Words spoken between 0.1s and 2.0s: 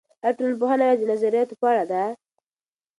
ایا ټولنپوهنه یوازې د نظریاتو په اړه